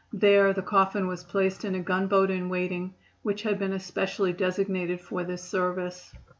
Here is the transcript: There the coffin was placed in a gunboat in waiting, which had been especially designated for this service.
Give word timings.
There 0.13 0.51
the 0.51 0.63
coffin 0.63 1.05
was 1.05 1.23
placed 1.23 1.63
in 1.63 1.75
a 1.75 1.79
gunboat 1.79 2.31
in 2.31 2.49
waiting, 2.49 2.95
which 3.21 3.43
had 3.43 3.59
been 3.59 3.73
especially 3.73 4.33
designated 4.33 4.99
for 4.99 5.23
this 5.23 5.43
service. 5.43 6.11